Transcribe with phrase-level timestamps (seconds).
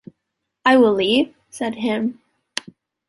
[0.65, 2.21] “I will leave?” said him.